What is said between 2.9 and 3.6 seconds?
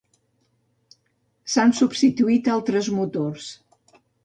motors.